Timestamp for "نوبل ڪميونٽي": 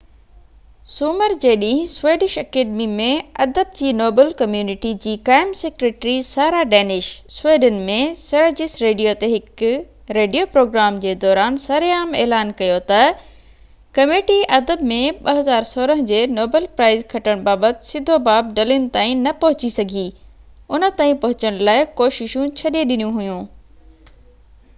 3.97-4.93